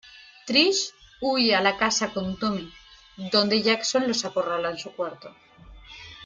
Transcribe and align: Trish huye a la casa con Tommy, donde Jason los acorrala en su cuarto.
Trish 0.47 0.79
huye 1.27 1.53
a 1.55 1.61
la 1.61 1.77
casa 1.77 2.11
con 2.11 2.35
Tommy, 2.39 2.73
donde 3.31 3.61
Jason 3.61 4.07
los 4.07 4.25
acorrala 4.25 4.71
en 4.71 4.79
su 4.79 4.91
cuarto. 4.95 5.35